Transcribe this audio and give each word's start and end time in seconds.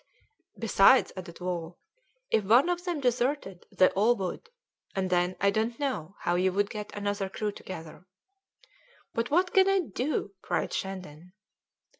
"Besides," 0.57 1.11
added 1.15 1.41
Wall, 1.41 1.77
"if 2.31 2.43
one 2.43 2.69
of 2.69 2.85
them 2.85 2.99
deserted 3.01 3.67
they 3.71 3.89
all 3.89 4.15
would, 4.15 4.49
and 4.95 5.11
then 5.11 5.35
I 5.39 5.51
don't 5.51 5.77
know 5.79 6.15
how 6.21 6.33
you 6.33 6.51
would 6.53 6.71
get 6.71 6.91
another 6.95 7.29
crew 7.29 7.51
together." 7.51 8.07
"But 9.13 9.29
what 9.29 9.53
can 9.53 9.69
I 9.69 9.79
do?" 9.81 10.33
cried 10.41 10.73
Shandon. 10.73 11.33